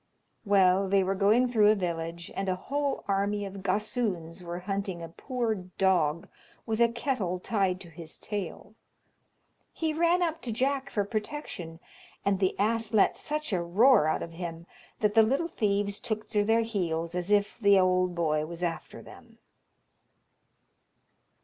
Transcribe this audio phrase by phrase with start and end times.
[0.45, 5.03] Well, they were going through a village, and a whole army of gossoons were hunting
[5.03, 6.27] a poor dog
[6.65, 8.73] with a kettle tied to his tail.
[9.71, 11.79] He ran up to Jack for protection,
[12.25, 14.65] and the ass let such a roar out of him,
[15.01, 19.03] that the little thieves took to their heels as if the ould boy was after
[19.03, 19.37] them.